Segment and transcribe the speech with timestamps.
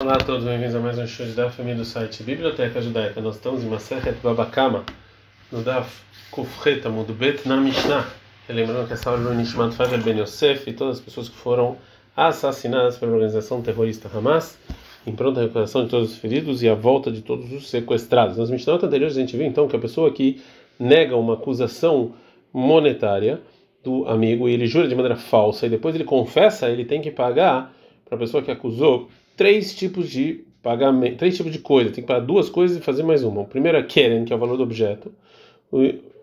[0.00, 3.20] Olá a todos, bem-vindos a mais um show da família do site Biblioteca Judaica.
[3.20, 4.84] Nós estamos em Maseret Babakama,
[5.50, 8.06] no Daf Kufreta Mudbet na Mishnah.
[8.48, 11.76] Lembrando que essa hora do Nishmat Favel Ben Yosef e todas as pessoas que foram
[12.16, 14.56] assassinadas pela organização terrorista Hamas,
[15.04, 18.36] em pronta recuperação de todos os feridos e a volta de todos os sequestrados.
[18.36, 20.40] Nas Mishnah anteriores a gente viu então que a pessoa que
[20.78, 22.14] nega uma acusação
[22.52, 23.40] monetária
[23.82, 27.10] do amigo e ele jura de maneira falsa e depois ele confessa, ele tem que
[27.10, 27.74] pagar
[28.04, 29.08] para a pessoa que acusou
[29.38, 33.04] três tipos de pagamento, três tipos de coisa, tem que pagar duas coisas e fazer
[33.04, 33.42] mais uma.
[33.42, 35.12] O primeiro é Keren, que é o valor do objeto,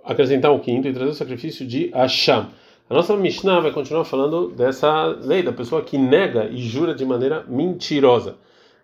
[0.03, 2.49] acrescentar um quinto e trazer o sacrifício de Asham.
[2.89, 7.05] A nossa Mishnah vai continuar falando dessa lei da pessoa que nega e jura de
[7.05, 8.35] maneira mentirosa.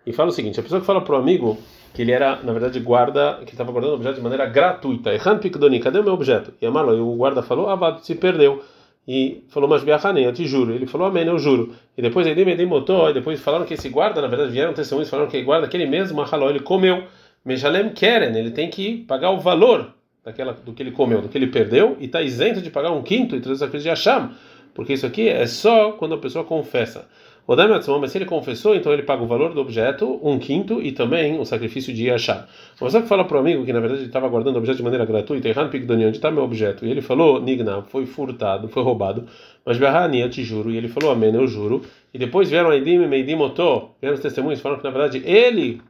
[0.04, 1.58] E fala o seguinte: a pessoa que fala para o amigo
[1.94, 5.12] que ele era, na verdade, guarda, que estava guardando o objeto de maneira gratuita.
[5.12, 6.52] Erran Pikdoni, cadê o meu objeto?
[6.60, 8.62] E Amalo, e o guarda falou, ah, se perdeu.
[9.06, 10.72] E falou, mas Biachanem, eu te juro.
[10.72, 11.74] Ele falou, amém, eu juro.
[11.96, 15.10] E depois ele me motor, e depois falaram que esse guarda, na verdade, vieram testemunhos,
[15.10, 17.04] falaram que ele guarda aquele mesmo Mahaló, ele comeu.
[17.44, 19.92] Mejalem Keren, ele tem que pagar o valor
[20.24, 23.02] daquela, do que ele comeu, do que ele perdeu, e está isento de pagar um
[23.02, 24.30] quinto e trazer sacrifício de Hashem,
[24.72, 27.08] porque isso aqui é só quando a pessoa confessa.
[27.46, 31.40] Mas se ele confessou, então ele paga o valor do objeto, um quinto, e também
[31.40, 32.48] o sacrifício de achar.
[32.80, 34.76] Uma pessoa que fala para o amigo que na verdade ele estava guardando o objeto
[34.76, 36.86] de maneira gratuita, Erran Pigdoni, onde está meu objeto?
[36.86, 39.26] E ele falou, Nigna, foi furtado, foi roubado,
[39.66, 41.82] mas Berrania, te juro, e ele falou, Amém, eu juro.
[42.14, 45.80] E depois vieram Eidim e Meidim Otô, vieram os testemunhos, falaram que na verdade ele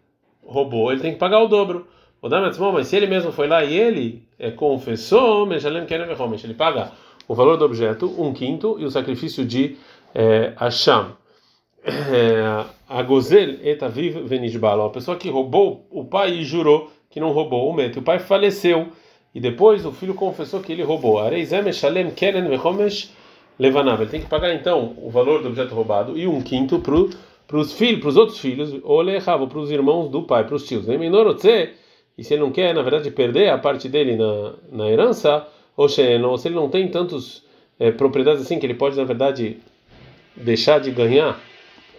[0.44, 1.86] roubou, ele tem que pagar o dobro.
[2.22, 2.28] O
[2.72, 6.92] mas se ele mesmo foi lá e ele é, confessou, ele paga
[7.26, 9.76] o valor do objeto, um quinto, e o sacrifício de
[10.14, 10.52] é.
[11.84, 17.32] É, a Gozel etaviv venishbalo, a pessoa que roubou o pai e jurou que não
[17.32, 17.98] roubou o mete.
[17.98, 18.88] O pai faleceu
[19.34, 21.18] e depois o filho confessou que ele roubou.
[21.18, 21.62] Areizem
[22.14, 23.12] keren vechomesh
[23.58, 24.00] levanav.
[24.00, 27.72] Ele tem que pagar então o valor do objeto roubado e um quinto para os
[27.72, 30.86] filhos, para os outros filhos, ou lechavo para os irmãos do pai, para os tios.
[30.86, 35.46] E se ele não quer, na verdade, perder a parte dele na, na herança,
[35.76, 37.42] ou se ele não tem tantas
[37.78, 39.58] é, propriedades assim que ele pode, na verdade,
[40.36, 41.40] deixar de ganhar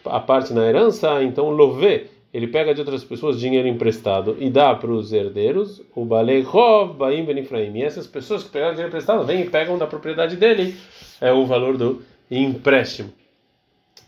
[0.05, 4.73] a parte na herança, então Lové, ele pega de outras pessoas dinheiro emprestado e dá
[4.73, 7.77] para os herdeiros, o Baleihov, Baim Benifraim.
[7.77, 10.75] E essas pessoas que pegaram dinheiro emprestado vêm e pegam da propriedade dele
[11.21, 13.13] é o valor do empréstimo.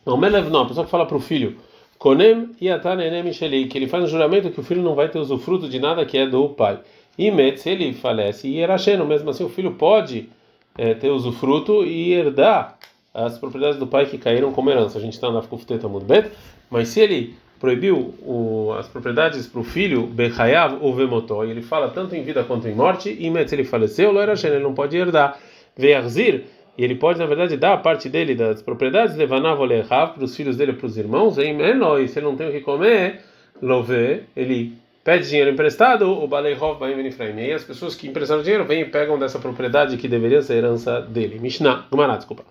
[0.05, 1.57] Não, não, a pessoa que fala para o filho,
[1.97, 5.69] Konem Yatanenem Sheli, que ele faz um juramento que o filho não vai ter usufruto
[5.69, 6.79] de nada que é do pai.
[7.17, 10.29] E Met, se ele falece, e Erasheno, mesmo assim o filho pode
[10.77, 12.77] é, ter usufruto e herdar
[13.15, 14.97] as propriedades do pai que caíram como herança.
[14.97, 16.29] A gente está na Kufteta Mudbet,
[16.69, 21.61] mas se ele proibiu o, as propriedades para o filho, Bechayav ou Vemotó, e ele
[21.61, 24.73] fala tanto em vida quanto em morte, e se ele faleceu, lo era ele não
[24.73, 25.39] pode herdar.
[25.77, 26.43] Vearzir,
[26.77, 30.35] e ele pode, na verdade, dar a parte dele das propriedades, levanav ou para os
[30.35, 33.21] filhos dele, para os irmãos, em menor, e se ele não tem o que comer,
[33.61, 37.37] love, ele pede dinheiro emprestado, o Baleihov Baim Benifraim.
[37.37, 40.99] E as pessoas que emprestaram dinheiro vêm e pegam dessa propriedade que deveria ser herança
[40.99, 41.39] dele.
[41.39, 42.43] Mishnah, Gumará, desculpa.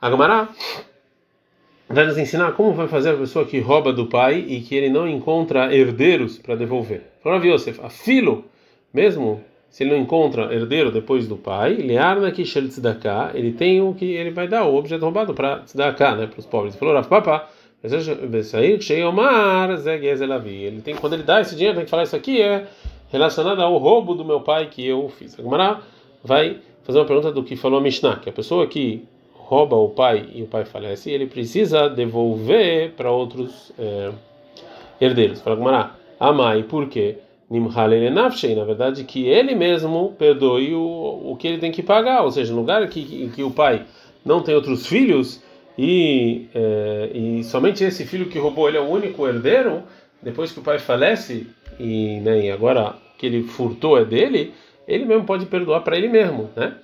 [0.00, 0.48] A Gemara
[1.88, 4.88] vai nos ensinar como vai fazer a pessoa que rouba do pai e que ele
[4.88, 7.02] não encontra herdeiros para devolver.
[7.20, 8.44] Fala Yosef, a filo,
[8.94, 12.44] mesmo se ele não encontra herdeiro depois do pai, learna que
[13.34, 16.46] ele tem o que ele vai dar, o objeto roubado para tzedakah, né, para os
[16.46, 16.74] pobres.
[16.74, 17.48] Ele falou, Rav Papa,
[17.82, 17.92] ele
[20.80, 22.68] tem quando ele dá esse dinheiro, tem que falar isso aqui é
[23.10, 25.36] relacionado ao roubo do meu pai que eu fiz.
[25.38, 25.80] A Gemara
[26.22, 29.04] vai fazer uma pergunta do que falou a Mishnah, que a pessoa que
[29.48, 34.10] rouba o pai e o pai falece, ele precisa devolver para outros é,
[35.00, 35.40] herdeiros.
[35.40, 37.16] Fala Gmará, amai, por quê?
[37.50, 42.52] na verdade, que ele mesmo perdoe o, o que ele tem que pagar, ou seja,
[42.52, 43.86] no lugar que, que, que o pai
[44.22, 45.42] não tem outros filhos
[45.78, 49.82] e, é, e somente esse filho que roubou ele é o único herdeiro,
[50.22, 51.46] depois que o pai falece
[51.80, 54.52] e, né, e agora que ele furtou é dele,
[54.86, 56.74] ele mesmo pode perdoar para ele mesmo, né?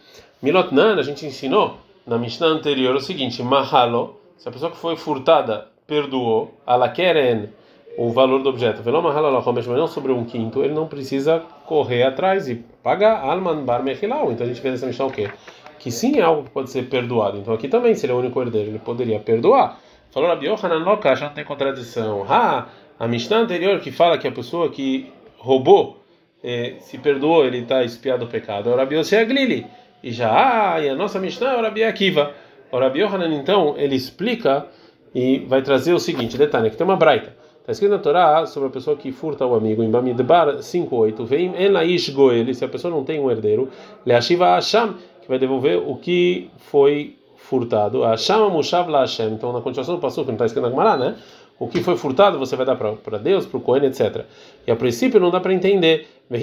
[0.42, 4.96] Milotnan, a gente ensinou na Mishnah anterior o seguinte: Mahalo, se a pessoa que foi
[4.96, 7.48] furtada perdoou, alakeren,
[7.96, 12.02] o valor do objeto, velo mahalo mas não sobre um quinto, ele não precisa correr
[12.02, 14.32] atrás e pagar alman bar mechilau.
[14.32, 15.30] Então a gente vê nessa Mishnah o quê?
[15.78, 17.38] Que sim é algo que pode ser perdoado.
[17.38, 19.78] Então aqui também, se ele é o único herdeiro, ele poderia perdoar.
[20.10, 22.24] Falou Rabi Yohanan Lokash, não tem contradição.
[22.28, 22.66] Ah,
[22.98, 25.98] a Mishnah anterior que fala que a pessoa que roubou
[26.42, 28.70] eh, se perdoou, ele está espiado o pecado.
[28.70, 29.66] É o Rabi Yossi Aglili.
[30.04, 32.32] E já, ah, e a nossa Mishnah é o Rabi Akiva.
[32.70, 34.66] O Rabi Yohanan, então, ele explica
[35.14, 37.34] e vai trazer o seguinte: detalhe, que tem uma braita.
[37.60, 41.24] Está escrito na Torá sobre a pessoa que furta o amigo em Bamidbar 5.8.
[41.24, 43.70] Vem en laish goel, se a pessoa não tem um herdeiro,
[44.04, 44.92] leashiva Hashem,
[45.22, 48.02] que vai devolver o que foi furtado.
[48.02, 49.32] Hashem mushav la Hashem.
[49.32, 51.16] Então, na continuação do passo, que não está escrito na Gemara, né?
[51.58, 54.24] O que foi furtado você vai dar para Deus, para o Cohen, etc.
[54.66, 56.08] E a princípio não dá para entender.
[56.28, 56.40] Mas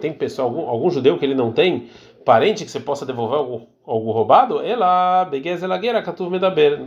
[0.00, 1.88] tem pessoa, algum, algum judeu que ele não tem
[2.24, 4.60] parente que você possa devolver algo, algo roubado?
[4.60, 5.30] Ela.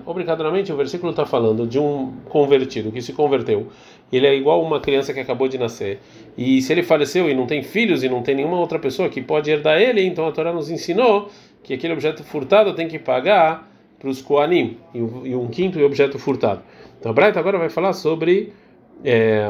[0.06, 3.68] Obrigatoriamente o versículo está falando de um convertido que se converteu.
[4.12, 6.00] Ele é igual uma criança que acabou de nascer.
[6.38, 9.22] E se ele faleceu e não tem filhos e não tem nenhuma outra pessoa que
[9.22, 11.30] pode herdar ele, então a Torá nos ensinou
[11.64, 16.62] que aquele objeto furtado tem que pagar para os Koanim e um quinto objeto furtado.
[17.00, 18.54] Então Braita agora vai falar sobre
[19.04, 19.48] é,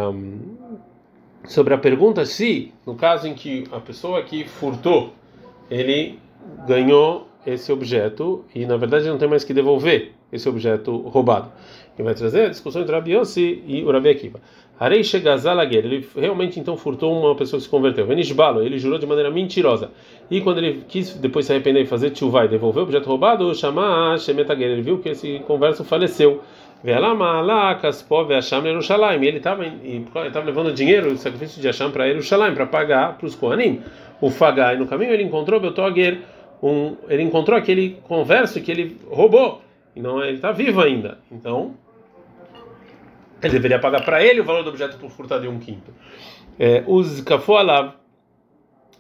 [1.48, 5.14] sobre a pergunta se, no caso em que a pessoa que furtou,
[5.70, 6.20] ele
[6.68, 11.52] ganhou esse objeto e na verdade não tem mais que devolver esse objeto roubado.
[11.98, 14.42] E vai trazer a discussão entre Rabi Yossi e o Rabi Akiva.
[14.78, 18.06] Arei Shegazalaguer, ele realmente então furtou uma pessoa que se converteu.
[18.06, 19.92] Venishbalo, ele jurou de maneira mentirosa.
[20.30, 23.54] E quando ele quis depois se arrepender e fazer tchuvá e devolver o objeto roubado,
[23.54, 26.42] chamar Shemetaguer, ele viu que esse converso faleceu.
[26.84, 26.98] Ele
[29.38, 33.82] estava levando dinheiro, o sacrifício de Hashem para Yerushalayim, para pagar para os Kohanim.
[34.22, 36.20] O Fagai, no caminho ele encontrou Beltoguer,
[36.62, 39.62] um, ele encontrou aquele converso que ele roubou.
[39.96, 41.18] E não, ele está vivo ainda.
[41.32, 41.74] Então,
[43.42, 45.92] ele deveria pagar para ele o valor do objeto por furtado de um quinto.
[46.60, 47.94] É, os Kafualav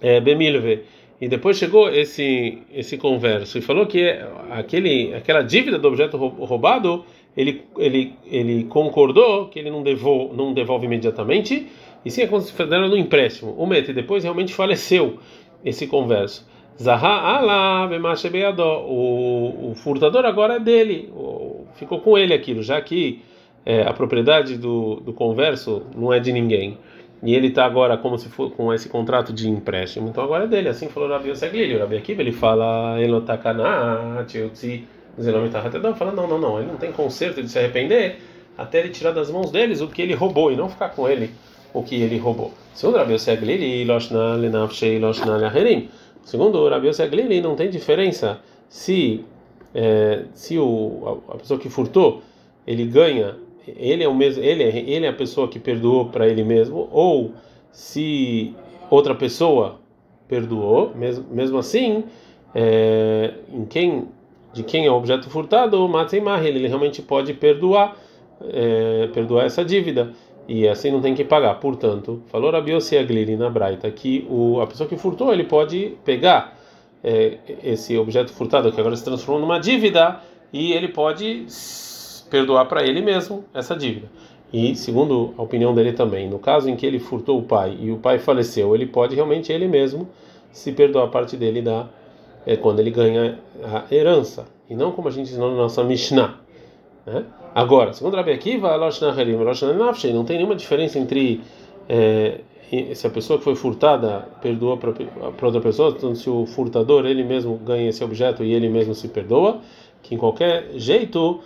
[0.01, 0.83] é, Bemilve.
[1.19, 4.03] E depois chegou esse esse converso e falou que
[4.49, 7.05] aquele aquela dívida do objeto roubado
[7.37, 11.67] ele ele ele concordou que ele não devolve não devolve imediatamente
[12.03, 13.55] e sim é considerado no empréstimo.
[13.57, 15.17] O Mete depois realmente faleceu
[15.63, 16.45] esse converso.
[16.81, 17.89] Zaha ala
[18.85, 21.09] o, o furtador agora é dele,
[21.75, 23.21] ficou com ele aquilo, já que
[23.65, 26.77] é, a propriedade do, do converso não é de ninguém.
[27.23, 30.47] E ele está agora como se for com esse contrato de empréstimo, então agora é
[30.47, 30.69] dele.
[30.69, 31.75] Assim falou Rabi Yoseglili.
[31.75, 32.99] O Rabi Akiva ele fala
[35.95, 38.17] fala não, não, não, ele não tem conserto de se arrepender
[38.57, 41.31] até ele tirar das mãos deles o que ele roubou e não ficar com ele
[41.73, 42.53] o que ele roubou.
[42.73, 43.85] Segundo Rabi Yoseglili.
[46.23, 48.39] Segundo Rabi Yoseglili, não tem diferença
[48.69, 49.23] se
[49.73, 52.21] é, se o, a pessoa que furtou
[52.65, 53.35] ele ganha
[53.75, 56.87] ele é o mesmo, ele é, ele é a pessoa que perdoou para ele mesmo,
[56.91, 57.33] ou
[57.71, 58.53] se
[58.89, 59.79] outra pessoa
[60.27, 62.03] perdoou, mesmo, mesmo assim,
[62.53, 64.07] é, em quem
[64.55, 67.97] de quem é o objeto furtado, o Matzimah, ele realmente pode perdoar,
[68.41, 70.13] é, perdoar essa dívida
[70.47, 71.55] e assim não tem que pagar.
[71.55, 76.57] Portanto, falou Rabi Agliri na Braita que o, a pessoa que furtou ele pode pegar
[77.03, 80.21] é, esse objeto furtado que agora se transformou numa dívida
[80.53, 81.45] e ele pode
[82.29, 84.07] perdoar para ele mesmo essa dívida.
[84.53, 87.91] E, segundo a opinião dele também, no caso em que ele furtou o pai e
[87.91, 90.07] o pai faleceu, ele pode realmente ele mesmo
[90.51, 91.87] se perdoar a parte dele da
[92.45, 96.35] é, quando ele ganha a herança, e não como a gente ensinou na nossa Mishnah.
[97.05, 97.25] Né?
[97.53, 101.41] Agora, segundo Rabi Akiva, não tem nenhuma diferença entre
[101.89, 102.39] é,
[102.93, 107.23] se a pessoa que foi furtada perdoa para outra pessoa, então se o furtador ele
[107.23, 109.59] mesmo ganha esse objeto e ele mesmo se perdoa,
[110.01, 111.39] que em qualquer jeito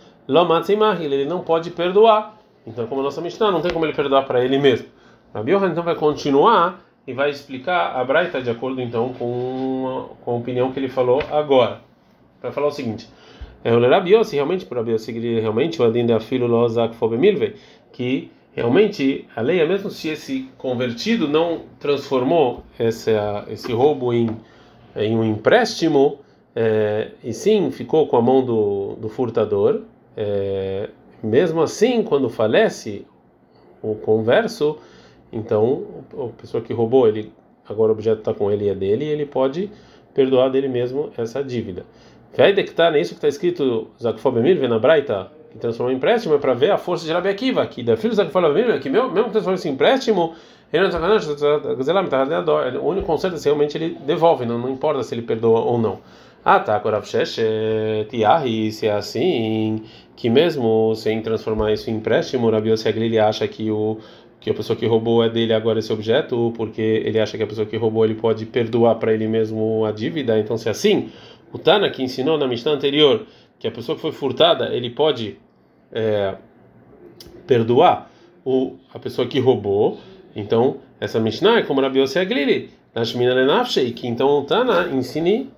[1.14, 2.38] ele não pode perdoar.
[2.66, 4.88] Então, como a nossa Mishnah, não tem como ele perdoar para ele mesmo.
[5.34, 10.32] Rabi Yohan então vai continuar e vai explicar a Braita de acordo então com, com
[10.32, 11.82] a opinião que ele falou agora.
[12.42, 13.10] Vai falar o seguinte:
[13.64, 17.56] é o Rabi Yossi realmente para Rabi Yossi realmente o Adin da filho Lozak Fobemilve
[17.92, 23.12] que realmente a lei é mesmo se esse convertido não transformou esse,
[23.50, 24.30] esse roubo em,
[24.96, 26.20] em um empréstimo
[26.56, 29.82] é, e sim ficou com a mão do, do furtador
[30.16, 30.90] é,
[31.24, 33.06] mesmo assim, quando falece
[33.82, 34.78] o converso,
[35.32, 37.32] então a pessoa que roubou, ele
[37.68, 39.72] agora o objeto está com ele e é dele, e ele pode
[40.14, 41.86] perdoar dele mesmo essa dívida.
[42.36, 46.54] Vai dectar nisso que está escrito Zakfobemir, na Braita, que transformou em empréstimo, é para
[46.54, 49.70] ver a força de Rabi Akiva, que da filho Zakfobemir, que mesmo que transformou esse
[49.70, 50.36] empréstimo,
[50.72, 50.90] ele não
[52.82, 55.78] o único conserto é se realmente ele devolve, não, não importa se ele perdoa ou
[55.78, 56.00] não.
[56.44, 57.40] Ah, tá, Koravshesh,
[58.10, 59.84] Tiahi, se é assim,
[60.16, 63.98] que mesmo sem transformar isso em empréstimo, Rabi Yossi acha que o
[64.40, 67.48] que a pessoa que roubou é dele agora esse objeto, porque ele acha que a
[67.48, 70.40] pessoa que roubou ele pode perdoar para ele mesmo a dívida.
[70.40, 71.10] Então, se é assim,
[71.52, 73.26] o Tana que ensinou na Mishnah anterior
[73.60, 75.38] que a pessoa que foi furtada ele pode
[75.92, 76.36] é,
[77.46, 78.10] perdoar
[78.46, 80.00] o, a pessoa que roubou.
[80.34, 85.50] Então, essa Mishnah é como Rabi Yossi Aglili, Nashmina Lenafshei, que então o Tana ensine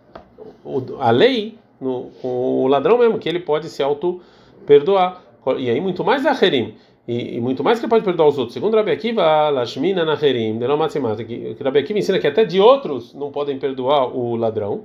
[0.99, 5.21] a lei no, com o ladrão mesmo, que ele pode se auto-perdoar.
[5.57, 6.75] E aí, muito mais a Herim.
[7.07, 8.53] E, e, muito mais que ele pode perdoar os outros.
[8.53, 12.59] Segundo Rabi Akiva, Lashmina na Herim, de matemática, que Rabi Akiva ensina que até de
[12.59, 14.83] outros não podem perdoar o ladrão.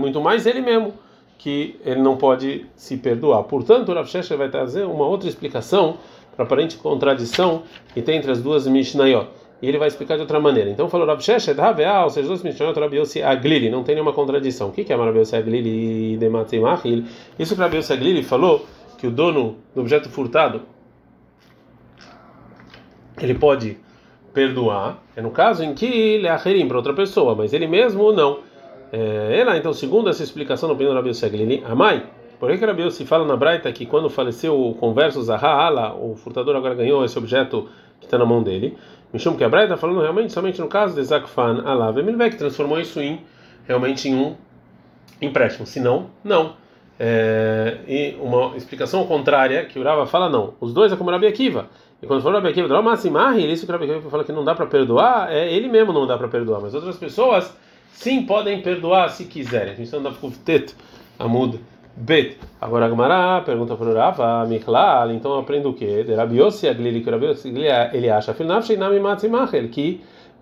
[0.00, 0.92] Muito mais ele mesmo.
[1.38, 3.42] que ele não pode se perdoar.
[3.44, 5.96] Portanto, Rav Sheshet vai trazer uma outra explicação
[6.36, 9.28] para a aparente contradição que tem entre as duas Mishnayot.
[9.62, 10.68] E ele vai explicar de outra maneira.
[10.68, 11.56] Então falou Rav Sheshet,
[12.02, 14.70] ou seja, duas Mishnayot, Rabi Yossi Aglili, não tem nenhuma contradição.
[14.70, 17.04] O que é Rabi Yossi Aglili e Dematzimachil?
[17.38, 18.66] Isso que Rabi Yossi Aglili falou,
[18.98, 20.62] que o dono do objeto furtado,
[23.20, 23.78] ele pode
[24.34, 28.12] perdoar, é no caso em que ele é aherim para outra pessoa, mas ele mesmo
[28.12, 28.40] não.
[28.92, 32.02] É, ela, então, segundo essa explicação no opinião do Rabi Seglini, a mãe,
[32.40, 36.56] por que Rabi se fala na Braita que quando faleceu o converso Zaha o furtador
[36.56, 37.68] agora ganhou esse objeto
[38.00, 38.76] que está na mão dele?
[39.18, 41.92] Chamo que a Braita está falando realmente somente no caso de Zakfan Allah
[42.30, 43.20] que transformou isso em
[43.66, 44.36] realmente em um
[45.20, 45.66] empréstimo.
[45.66, 46.54] Se não, não.
[46.98, 50.54] É, e uma explicação contrária que o Rava fala não.
[50.60, 51.68] Os dois é como Rabi Akiva.
[52.00, 52.68] E quando falou Rabi Akiva,
[53.52, 56.06] isso que o Rabi Akiva fala que não dá para perdoar, é ele mesmo não
[56.06, 57.54] dá para perdoar, mas outras pessoas
[57.92, 59.72] sim podem perdoar se quiserem.
[59.72, 60.74] A gente está na Kuftet
[61.18, 61.60] Amud
[61.94, 62.38] Bet.
[62.60, 66.02] Agora a Gemara pergunta para o Rava, Miklal, então aprendo o quê?
[66.04, 67.52] De Rabi Yossi Aglili, que o Rabi Yossi
[67.92, 68.46] ele acha, que o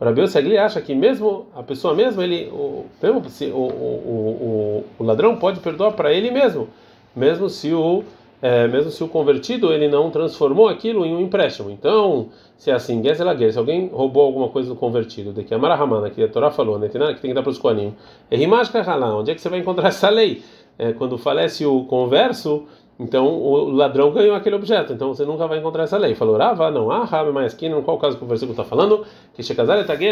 [0.05, 4.85] Rabi Yossi Aglili acha que mesmo a pessoa mesmo, ele, o, mesmo se, o, o,
[4.99, 6.69] o, o ladrão pode perdoar para ele mesmo,
[7.17, 8.05] mesmo se o
[8.43, 11.71] é, mesmo se o convertido ele não transformou aquilo em um empréstimo.
[11.71, 16.09] Então, se é assim, se alguém roubou alguma coisa do convertido, de que a Marahamana,
[16.11, 17.95] que a Torá falou, né, que tem que dar para os Koanim,
[18.33, 20.43] onde é que você vai encontrar essa lei?
[20.81, 22.65] É, quando falece o converso,
[22.99, 26.15] então o ladrão ganhou aquele objeto, então você nunca vai encontrar essa lei.
[26.15, 29.05] Falou, Rava, não, ah, Rabi, mas aqui, qual caso que o versículo está falando?
[29.35, 29.43] Que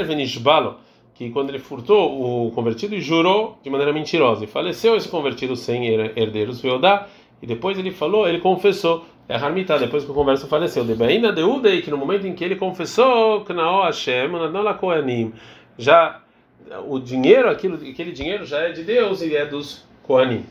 [0.04, 0.76] venishbalo,
[1.14, 5.56] que quando ele furtou o convertido e jurou de maneira mentirosa, e faleceu esse convertido
[5.56, 7.08] sem herdeiros, dar
[7.40, 11.32] e depois ele falou, ele confessou, é Harmitá, depois que o converso faleceu, de Beina
[11.32, 13.42] Deudei, que no momento em que ele confessou,
[15.78, 16.20] já
[16.86, 20.44] o dinheiro, aquilo, aquele dinheiro já é de Deus e é dos Koanim.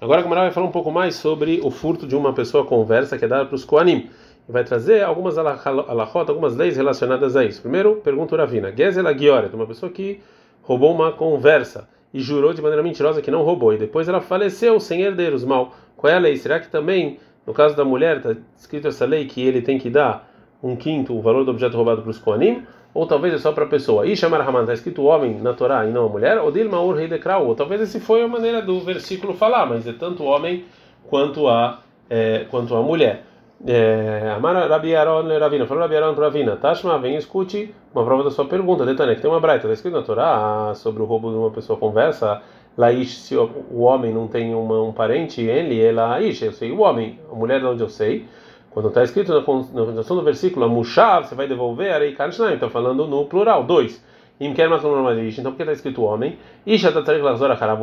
[0.00, 3.18] Agora a Gamara vai falar um pouco mais sobre o furto de uma pessoa conversa
[3.18, 4.08] que é dada para os Koanim.
[4.48, 7.60] E vai trazer algumas alahot, algumas leis relacionadas a isso.
[7.60, 8.74] Primeiro, pergunta Ravina.
[8.74, 10.22] Gezel Agioret, uma pessoa que
[10.62, 13.74] roubou uma conversa e jurou de maneira mentirosa que não roubou.
[13.74, 15.74] E depois ela faleceu sem herdeiros, mal.
[15.98, 16.34] Qual é a lei?
[16.38, 19.90] Será que também, no caso da mulher, está escrito essa lei que ele tem que
[19.90, 22.62] dar um quinto o valor do objeto roubado para os Koanim?
[22.92, 24.06] Ou talvez é só para a pessoa.
[24.06, 26.38] E chamar Raman, está escrito homem na Torá e não a mulher?
[26.38, 27.08] Ou Dilma Ur Rei
[27.44, 30.64] Ou talvez esse foi a maneira do versículo falar, mas é tanto homem
[31.08, 33.24] quanto a, é, quanto a mulher.
[33.66, 38.30] É, Amar Rabi Aaron Ravina, falou Rabi Aaron Ravina, Tashma, vem escute uma prova da
[38.30, 41.36] sua pergunta, Detane, que tem uma braita, está escrito na Torá sobre o roubo de
[41.36, 42.40] uma pessoa conversa,
[42.76, 46.80] Laish, se o homem não tem uma, um parente, ele é Laish, eu sei o
[46.80, 48.26] homem, a mulher de onde eu sei.
[48.70, 53.06] Quando está escrito na continuação do versículo, Mushav, você vai devolver, Arei Karshnaim, está falando
[53.06, 54.02] no plural, dois.
[54.40, 57.02] Então porque está escrito homem, Isha está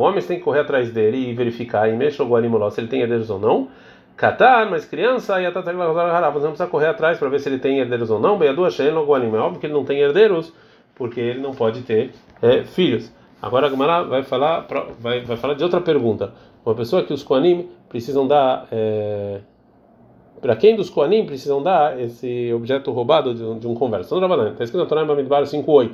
[0.00, 3.30] homem tem que correr atrás dele e verificar, e mexe o se ele tem herdeiros
[3.30, 3.68] ou não.
[4.16, 5.52] Catar, mas criança, e a
[6.30, 8.36] você não precisa correr atrás para ver se ele tem herdeiros ou não.
[8.36, 8.74] Bem, a duas
[9.36, 10.52] é óbvio que ele não tem herdeiros,
[10.96, 12.10] porque ele não pode ter
[12.42, 13.12] é, filhos.
[13.40, 14.66] Agora a Gemara vai falar,
[14.98, 16.32] vai, vai falar de outra pergunta.
[16.66, 18.66] Uma pessoa que os Koanim precisam dar.
[18.72, 19.38] É,
[20.40, 24.18] para quem dos Koanim precisam dar esse objeto roubado de, um, de um converso?
[24.20, 25.92] Não está escrito na Torá Bamidbar 5.8.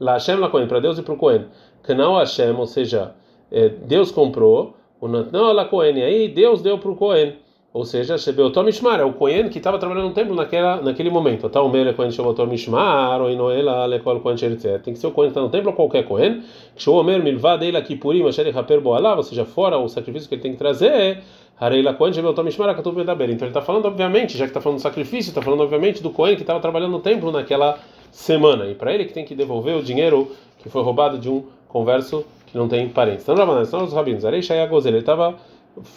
[0.00, 1.46] La Hashem la Kohen, para Deus e para o Kohen.
[1.82, 3.14] Canal Hashem, ou seja,
[3.50, 7.34] é, Deus comprou, o Natnau la Kohen, e aí Deus deu para o Kohen.
[7.72, 11.48] Ou seja, Shebeotor Mishmar, é o Kohen que estava trabalhando no templo naquela, naquele momento.
[11.48, 14.78] Tá o Mele Kohen Shebeotor Mishmar, ou Inoela Lekol Kohen Sheritze.
[14.78, 16.42] Tem que ser o Kohen que está no templo ou qualquer Kohen.
[16.76, 20.52] Shomer Milvad Eila Kipurim, Asher Haper Boalav, ou seja, fora o sacrifício que ele tem
[20.52, 21.22] que trazer.
[21.60, 23.30] Hareila Kohen Shebeotor Mishmar, Akatuv Bedaber.
[23.30, 26.10] Então ele está falando, obviamente, já que está falando do sacrifício, está falando, obviamente, do
[26.10, 27.78] Kohen que estava trabalhando no templo naquela
[28.12, 28.66] semana.
[28.66, 32.24] E para ele que tem que devolver o dinheiro que foi roubado de um converso
[32.46, 33.22] que não tem parentes.
[33.22, 34.24] Então, Rabanan, os rabinos.
[34.24, 35.36] Arei Shaya Gozel, ele estava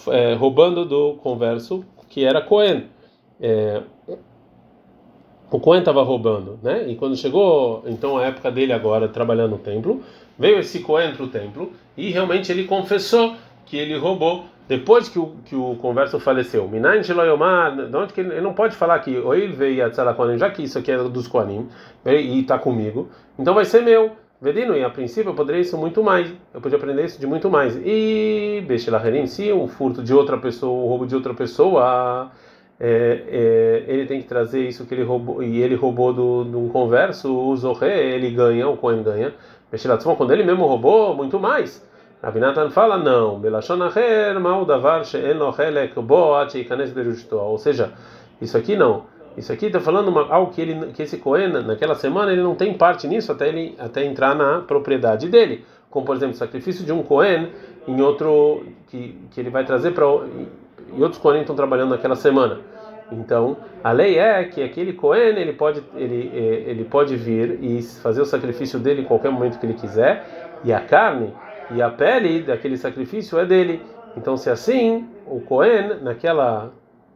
[0.09, 2.85] é, roubando do converso que era Cohen.
[3.39, 3.81] É,
[5.49, 6.85] o Cohen estava roubando, né?
[6.87, 10.01] E quando chegou então a época dele agora trabalhando no templo,
[10.37, 15.19] veio esse Cohen para o templo e realmente ele confessou que ele roubou depois que
[15.19, 16.65] o, que o converso faleceu.
[16.65, 20.49] Minayin Sheloyomar, de onde que ele, ele não pode falar que Oil veio a já
[20.49, 21.67] que isso aqui é dos Kohanim
[22.05, 24.11] e está comigo, então vai ser meu.
[24.39, 27.49] Vedino, e a princípio eu poderia isso muito mais, eu podia aprender isso de muito
[27.49, 27.75] mais.
[27.83, 32.31] E Beshilaherim, se um furto de outra pessoa, um roubo de outra pessoa,
[32.79, 36.69] é, é, ele tem que trazer isso que ele roubou, e ele roubou do, um
[36.69, 39.33] converso, o Zohe, ele ganha, o Cohen ganha.
[39.69, 41.85] Beshilatzmon, quando ele mesmo roubou, muito mais.
[42.21, 46.35] Ravinatan fala, não, Belashonaher, mal davar she'en lo helek bo
[47.31, 47.91] Ou seja,
[48.39, 49.05] isso aqui não.
[49.35, 52.53] Isso aqui está falando uma, algo que, ele, que esse Cohen, naquela semana, ele não
[52.53, 55.65] tem parte nisso até ele até entrar na propriedade dele.
[55.89, 57.49] como por exemplo, o sacrifício de um Cohen
[57.87, 60.05] em outro que, que ele vai trazer para
[60.93, 62.59] e outros Kohanim estão trabalhando naquela semana.
[63.11, 68.21] Então, a lei é que aquele Cohen ele pode ele ele pode vir e fazer
[68.21, 71.33] o sacrifício dele em qualquer momento que ele quiser, e a carne
[71.69, 73.81] e a pele daquele sacrifício é dele.
[74.17, 76.71] Então, se assim, o Cohen naquela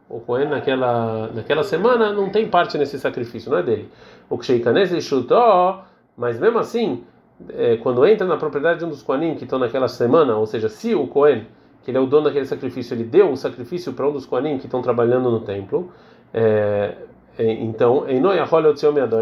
[0.08, 3.88] o Cohen naquela naquela semana não tem parte nesse sacrifício, não é dele.
[4.30, 5.80] O Ksheikanes chutou,
[6.16, 7.04] mas mesmo assim,
[7.50, 10.68] é, quando entra na propriedade de um dos Kohanim que estão naquela semana, ou seja,
[10.68, 11.46] se o Cohen
[11.82, 14.58] que ele é o dono daquele sacrifício, ele deu o sacrifício para um dos Kohanim
[14.58, 15.92] que estão trabalhando no templo,
[16.34, 16.96] é,
[17.38, 18.20] é, então, em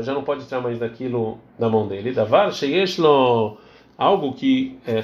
[0.02, 2.12] já não pode tirar mais daquilo da mão dele.
[2.12, 3.58] Davar sheyeshlo
[3.96, 5.02] algo que é,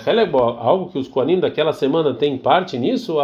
[0.59, 3.16] algo que os Kohanim daquela semana têm parte nisso,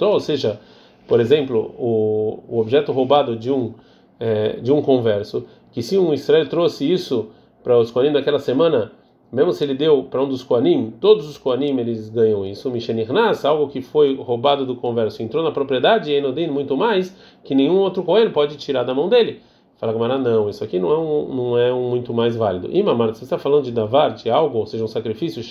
[0.00, 0.60] ou seja,
[1.06, 3.74] por exemplo, o, o objeto roubado de um
[4.18, 7.30] é, de um converso, que se um Israel trouxe isso
[7.64, 8.92] para os Kohanim daquela semana,
[9.32, 12.70] mesmo se ele deu para um dos Koanim, todos os Koanim eles ganham isso.
[12.70, 17.54] Mishenirnas, algo que foi roubado do converso, entrou na propriedade e Enodin muito mais que
[17.54, 19.40] nenhum outro Kohen pode tirar da mão dele.
[19.82, 22.70] Fala Gamara, não, isso aqui não é um, não é um muito mais válido.
[22.70, 25.42] Imamar, você está falando de davar, de algo, ou seja, um sacrifício,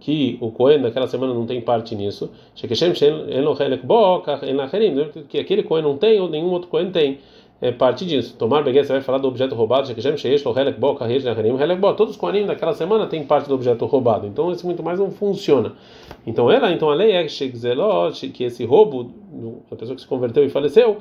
[0.00, 2.30] que o Kohen naquela semana não tem parte nisso,
[5.28, 7.18] que aquele Kohen não tem ou nenhum outro Kohen tem
[7.64, 8.36] é parte disso.
[8.36, 9.88] Tomar Beguet, você vai falar do objeto roubado,
[11.96, 15.10] todos os Kohanim daquela semana têm parte do objeto roubado, então isso muito mais não
[15.10, 15.72] funciona.
[16.26, 19.10] Então ela, então a lei é que esse roubo,
[19.72, 20.98] a pessoa que se converteu e faleceu,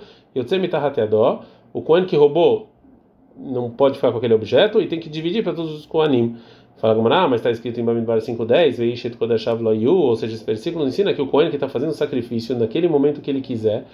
[1.73, 2.69] o Kohen que roubou
[3.37, 6.37] não pode ficar com aquele objeto e tem que dividir para todos os Kohanim.
[6.77, 11.21] Fala Gamara, ah, mas está escrito em Bamidbar 5.10, ou seja, esse versículo ensina que
[11.21, 13.85] o Kohen que está fazendo sacrifício naquele momento que ele quiser,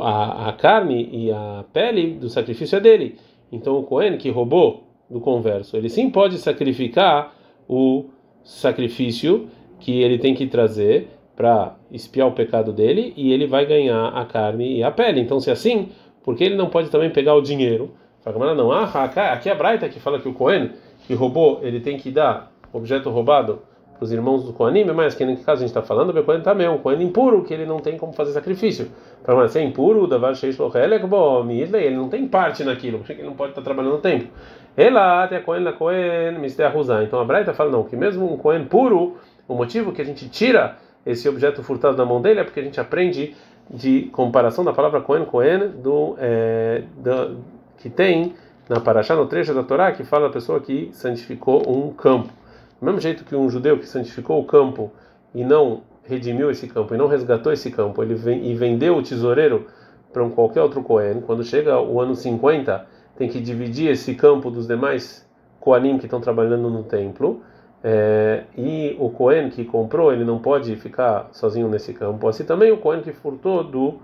[0.00, 3.16] a, a carne e a pele do sacrifício é dele.
[3.50, 7.34] Então o Cohen que roubou do converso, ele sim pode sacrificar
[7.68, 8.06] o
[8.44, 14.08] sacrifício que ele tem que trazer para espiar o pecado dele e ele vai ganhar
[14.08, 15.20] a carne e a pele.
[15.20, 15.88] Então, se é assim,
[16.22, 17.92] por que ele não pode também pegar o dinheiro?
[18.20, 18.84] Fala, não, ah,
[19.32, 20.70] aqui é a Braita que fala que o Cohen
[21.06, 23.62] que roubou, ele tem que dar objeto roubado
[24.00, 26.68] os irmãos do Kohanim, mas que no caso a gente está falando, o Kohen também,
[26.68, 28.90] um Kohen impuro, que ele não tem como fazer sacrifício.
[29.22, 33.62] Para ser impuro, Davar Sheish ele não tem parte naquilo, porque ele não pode estar
[33.62, 34.28] trabalhando no tempo.
[34.76, 36.72] Ela até Kohen la Kohen, Mister.
[37.04, 40.28] Então a Braita fala não, que mesmo um Kohen puro, o motivo que a gente
[40.28, 43.34] tira esse objeto furtado da mão dele é porque a gente aprende
[43.68, 47.38] de comparação da palavra Kohen, Kohen, do, é, do
[47.78, 48.34] que tem
[48.68, 52.39] na Paraxá, no trecho da Torá, que fala a pessoa que santificou um campo.
[52.80, 54.90] Do mesmo jeito que um judeu que santificou o campo
[55.34, 59.02] e não redimiu esse campo e não resgatou esse campo, ele vem e vendeu o
[59.02, 59.66] tesoureiro
[60.12, 64.50] para um qualquer outro Cohen, quando chega o ano 50, tem que dividir esse campo
[64.50, 65.28] dos demais
[65.60, 67.42] Koanim que estão trabalhando no templo.
[67.82, 72.26] É, e o Cohen que comprou, ele não pode ficar sozinho nesse campo.
[72.26, 73.98] Assim também o Cohen que furtou do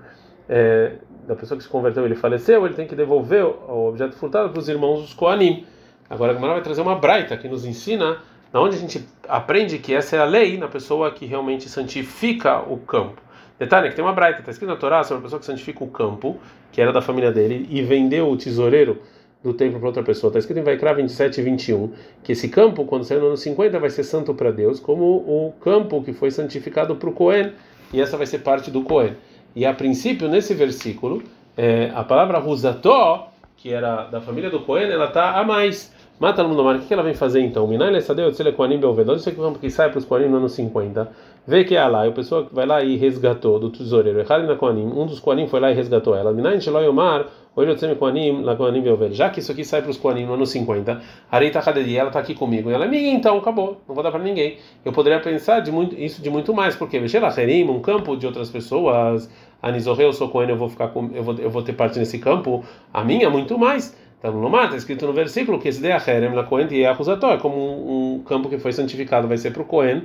[0.48, 0.92] é,
[1.26, 4.60] da pessoa que se converteu, ele faleceu, ele tem que devolver o objeto furtado para
[4.60, 5.66] os irmãos dos Koanim.
[6.08, 8.18] Agora a Gemara vai trazer uma braita que nos ensina
[8.56, 12.60] na onde a gente aprende que essa é a lei na pessoa que realmente santifica
[12.60, 13.20] o campo.
[13.58, 15.88] Detalhe que tem uma braita, está escrito na Torá sobre a pessoa que santifica o
[15.88, 16.38] campo,
[16.72, 18.98] que era da família dele, e vendeu o tesoureiro
[19.44, 20.30] do templo para outra pessoa.
[20.30, 21.92] Está escrito em Vaikra 27 e 21
[22.24, 25.52] que esse campo, quando sair no ano 50, vai ser santo para Deus, como o
[25.60, 27.52] campo que foi santificado para o Cohen,
[27.92, 29.16] e essa vai ser parte do Cohen.
[29.54, 31.22] E a princípio, nesse versículo,
[31.54, 35.94] é, a palavra Ruzató, que era da família do Cohen, ela está a mais.
[36.18, 37.66] Mata no Mar, o que ela vem fazer então?
[37.66, 40.48] Minai Lessadeu, Tzele Koanim Belvedor, isso aqui vamos que sai para os Koanim no ano
[40.48, 41.12] 50.
[41.46, 44.86] Vê que é lá, e a pessoa vai lá e resgatou do tesoureiro, na Koanim,
[44.86, 46.32] um dos Koanim foi lá e resgatou ela.
[46.32, 49.14] Minai Sheloi Omar, Oirotzeme Koanim, La Koanim Belvedor.
[49.14, 52.20] Já que isso aqui sai para os Koanim no ano 50, Areita Kadedi, ela está
[52.20, 52.70] aqui comigo.
[52.70, 54.56] E ela é minha, então acabou, não vou dar para ninguém.
[54.86, 58.26] Eu poderia pensar de muito, isso de muito mais, porque Veshela Herim, um campo de
[58.26, 59.30] outras pessoas,
[59.62, 62.18] Anizorre, eu sou Kohen, eu vou, ficar com, eu, vou, eu vou ter parte nesse
[62.18, 63.94] campo, a minha muito mais.
[64.18, 67.26] Então, no mar, está escrito no versículo que esse de Acherem la Cohen e Ahuzato
[67.26, 70.04] é como um, um, campo que foi santificado, vai ser para o Cohen,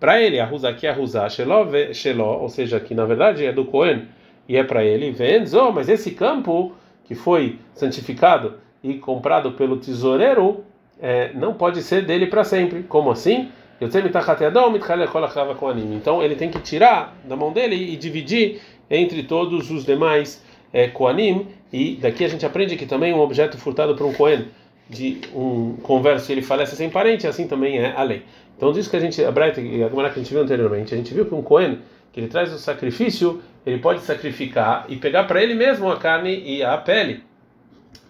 [0.00, 4.08] para ele, Ahuzá aqui Ahuzá, Sheló, ou seja, que na verdade é do Cohen
[4.48, 6.72] e é para ele, Venzo, mas esse campo
[7.04, 10.64] que foi santificado e comprado pelo tesoureiro
[11.00, 12.82] é, não pode ser dele para sempre.
[12.82, 13.50] Como assim?
[13.80, 14.00] Então
[16.22, 21.48] ele tem que tirar da mão dele e dividir entre todos os demais é, Koanim,
[21.72, 24.48] e daqui a gente aprende que também um objeto furtado por um Kohen
[24.88, 28.24] de um converso ele falece sem parente, assim também é a lei.
[28.56, 31.14] Então diz que a gente, a Braita, a que a gente viu anteriormente, a gente
[31.14, 31.78] viu que um Kohen
[32.12, 36.42] que ele traz o sacrifício, ele pode sacrificar e pegar para ele mesmo a carne
[36.44, 37.24] e a pele,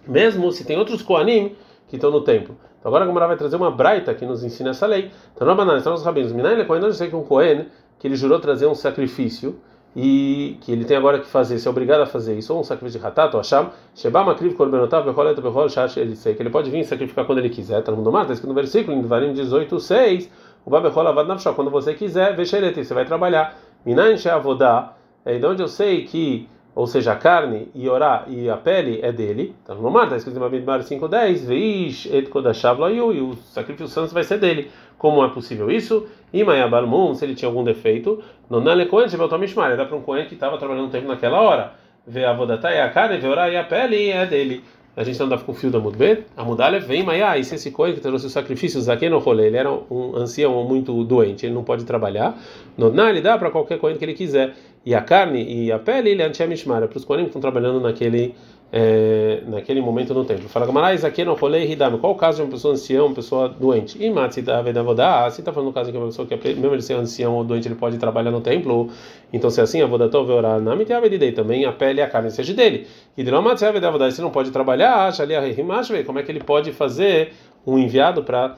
[0.06, 1.54] mesmo se tem outros Koanim
[1.88, 2.56] que estão no templo.
[2.80, 5.12] Então agora a Gemara vai trazer uma braita que nos ensina essa lei.
[5.34, 6.32] Então, não bananas, estão os rabinos.
[6.32, 7.66] Minayle Cohen, eu sei que um Cohen,
[8.00, 9.60] que ele jurou trazer um sacrifício,
[9.94, 12.64] e que ele tem agora que fazer, se é obrigado a fazer isso, ou um
[12.64, 16.70] sacrifício de ratato, acham, sheba makriv korbenotav becholet bechol shash ele sei que ele pode
[16.70, 19.78] vir sacrificar quando ele quiser, tá no mundo está escrito no versículo, em Devarim 18,
[19.78, 20.30] 6,
[20.64, 23.56] o babechol avad nafshah, quando você quiser, vexerete, você vai trabalhar.
[23.84, 28.48] Minayin sheavodá, é de onde eu sei que ou seja, a carne e orar e
[28.48, 29.54] a pele é dele.
[29.62, 34.14] Então, no mar está escrito em Bamidbar 5:10, veish et kodashav e o sacrifício santo
[34.14, 34.70] vai ser dele.
[34.96, 36.06] Como é possível isso?
[36.32, 40.56] Imayabalmum, se ele tinha algum defeito, nonale kohen shebeltomishmar, dá para um kohen que estava
[40.56, 41.72] trabalhando um tempo naquela hora.
[42.06, 44.64] Vê a e a carne, vê orar e a pele é dele.
[44.94, 47.54] A gente dá com o fio da Mudbet, a Mudalha vem, mas ah, e se
[47.54, 51.46] esse coelho que trouxe os sacrifícios aqui no rolê, ele era um ancião muito doente,
[51.46, 52.38] ele não pode trabalhar,
[52.76, 54.54] não, ele dá para qualquer coelho que ele quiser.
[54.84, 57.80] E a carne e a pele, ele é anti-amishmara, para os coelhos que estão trabalhando
[57.80, 58.34] naquele
[58.74, 60.48] é, naquele momento no templo.
[60.48, 63.46] Fala Gamarais, aqui no rolê Hidam, qual o caso de uma pessoa anciã, uma pessoa
[63.46, 64.02] doente?
[64.02, 66.94] E Matzita Vedavodá, se está falando no caso de uma pessoa que, mesmo ele ser
[66.94, 68.88] ancião ou doente, ele pode trabalhar no templo,
[69.30, 72.30] então se é assim, a Vodatov orar na Mitiavedidei, também a pele e a carne
[72.30, 72.86] seja dele.
[73.14, 76.22] E de não Matzita Vedavodá, se não pode trabalhar, acha ali a Rimashve, como é
[76.22, 77.34] que ele pode fazer
[77.66, 78.56] um enviado para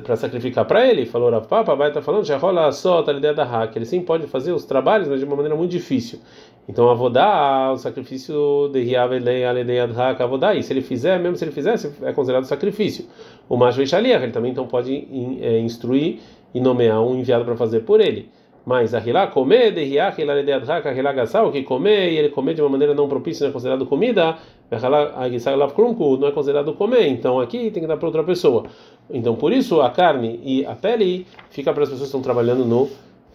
[0.00, 3.12] para sacrificar para ele, falou Rav Papa, vai estar tá falando, já rola só a
[3.12, 6.18] ideia da hack, ele sim pode fazer os trabalhos, mas de uma maneira muito difícil.
[6.68, 11.44] Então, avodá, o sacrifício de Riavelei Aledei Adhak avodá, e se ele fizer, mesmo se
[11.44, 13.04] ele fizesse, é considerado sacrifício.
[13.48, 15.06] O macho Ishaliach, ele também então pode
[15.42, 16.20] é, instruir
[16.54, 18.30] e nomear um enviado para fazer por ele.
[18.64, 22.62] Mas Ahilá, comer, de Riach, Aledei Adhak, Ahilá Gassal, que comer e ele comer de
[22.62, 24.38] uma maneira não propícia, não é considerado comida,
[24.70, 28.64] não é considerado comer, então aqui tem que dar para outra pessoa.
[29.10, 32.64] Então, por isso, a carne e a pele fica para as pessoas que estão trabalhando
[32.64, 32.88] no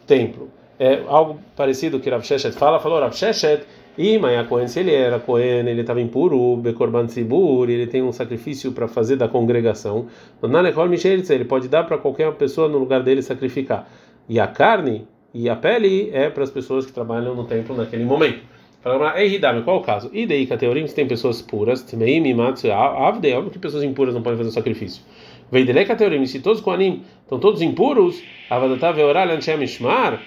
[0.08, 3.64] templo é algo parecido que Rav Sheshet fala, falou Rav Sheshet,
[3.98, 8.14] e Maya Cohen, se ele era Cohen, ele estava impuro, Bekorban Tzibur, ele tem um
[8.14, 10.08] sacrifício para fazer da congregação,
[10.42, 13.90] ele pode dar para qualquer pessoa no lugar dele sacrificar.
[14.30, 18.06] E a carne e a pele é para as pessoas que trabalham no templo naquele
[18.06, 18.40] momento.
[18.82, 20.10] Fala, Ei, qual é o caso?
[20.14, 24.14] E daí, Cateorim, se tem pessoas puras, Tmeim, Mimatsu, Avde, é óbvio que pessoas impuras
[24.14, 25.04] não podem fazer o sacrifício.
[25.52, 30.22] Veidele Cateorim, se todos os Koanim estão todos impuros, Avadatav Veoral Anshem Ishmar,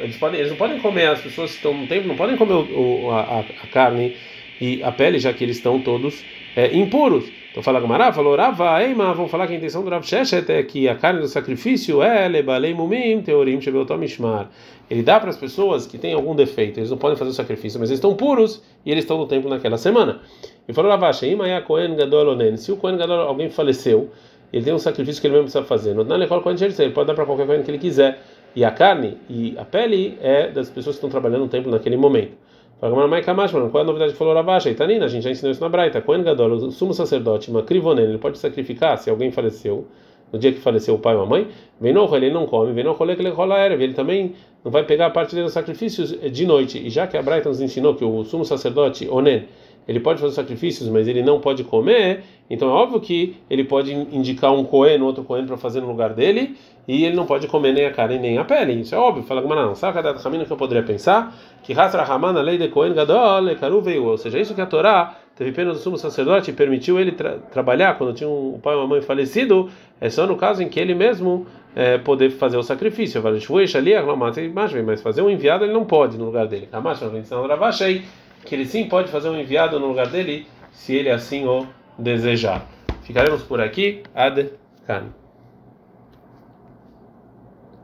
[0.00, 2.54] eles, podem, eles não podem comer, as pessoas que estão no templo não podem comer
[2.54, 4.16] o, a, a, carne
[4.58, 6.24] e a pele, já que eles estão todos
[6.56, 7.30] é, impuros.
[7.50, 10.62] Então fala Gamara, falou Rava, Eima, vão falar que a intenção do Rav Sheshet é
[10.62, 14.50] que a carne do sacrifício é lebalei mumim, teorim, shebeutomishmar.
[14.90, 17.80] Ele dá para as pessoas que têm algum defeito, eles não podem fazer o sacrifício,
[17.80, 20.20] mas eles estão puros e eles estão no templo naquela semana.
[20.68, 24.10] E falou Rava, Sheima Kohen Gadol Onen, se o Kohen Gadol alguém faleceu,
[24.52, 25.90] ele tem um sacrifício que ele mesmo precisa fazer.
[25.90, 28.20] Ele pode dar para qualquer coisa que ele quiser.
[28.54, 31.96] E a carne e a pele é das pessoas que estão trabalhando no templo naquele
[31.96, 32.32] momento.
[32.78, 34.70] Qual é a novidade que falou Ravacha?
[34.70, 36.00] Itanina, a gente já ensinou isso na Braita.
[36.00, 39.86] Kohen Gadol, o sumo sacerdote, uma crivonen, ele pode sacrificar se alguém faleceu,
[40.32, 41.48] no dia que faleceu o pai ou a mãe.
[41.80, 43.74] Vem ele não come, vem rolê que ele rola era.
[43.74, 46.78] Ele também não vai pegar a parte dele dos sacrifícios de noite.
[46.78, 49.44] E já que a Braita nos ensinou que o sumo sacerdote, Onen,
[49.86, 53.92] ele pode fazer sacrifícios, mas ele não pode comer, então é óbvio que ele pode
[53.92, 56.56] indicar um coen, outro coen para fazer no lugar dele,
[56.88, 58.80] e ele não pode comer nem a carne nem a pele.
[58.80, 59.24] Isso é óbvio.
[59.24, 61.34] Fala, mas não, sabe cada caminho que eu poderia pensar?
[61.62, 64.04] Que Hasra Hamana, lei de coen gadol, karu veio.
[64.04, 67.38] Ou seja, isso que a Torá teve pena do sumo sacerdote e permitiu ele tra
[67.50, 69.68] trabalhar quando tinha um pai e uma mãe falecido,
[70.00, 73.20] é só no caso em que ele mesmo é, poder fazer o sacrifício.
[73.20, 76.68] Mas fazer um enviado ele não pode no lugar dele.
[76.70, 78.04] Kamash, a invenção Ravashei
[78.46, 81.66] que ele sim pode fazer um enviado no lugar dele, se ele assim o
[81.98, 82.64] desejar.
[83.02, 84.02] Ficaremos por aqui.
[84.14, 84.52] Ad
[84.86, 85.25] -kan.